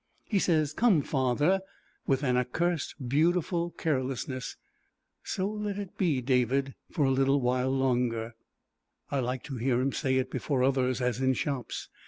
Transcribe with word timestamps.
He 0.27 0.39
says, 0.39 0.73
"Come, 0.73 1.03
father," 1.03 1.61
with 2.07 2.23
an 2.23 2.35
accursed 2.35 2.95
beautiful 3.07 3.69
carelessness. 3.69 4.57
So 5.23 5.47
let 5.47 5.77
it 5.77 5.95
be, 5.95 6.21
David, 6.21 6.73
for 6.89 7.05
a 7.05 7.11
little 7.11 7.39
while 7.39 7.69
longer. 7.69 8.33
I 9.11 9.19
like 9.19 9.43
to 9.43 9.57
hear 9.57 9.79
him 9.79 9.91
say 9.91 10.15
it 10.17 10.31
before 10.31 10.63
others, 10.63 11.01
as 11.03 11.21
in 11.21 11.33
shops. 11.35 11.87